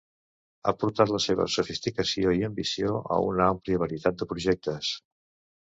Ha 0.67 0.71
portat 0.83 1.11
la 1.15 1.19
seva 1.25 1.45
sofisticació 1.57 2.33
i 2.39 2.43
ambició 2.49 2.97
a 3.17 3.21
una 3.27 3.51
àmplia 3.57 3.85
varietat 3.85 4.21
de 4.23 4.33
projectes. 4.33 4.91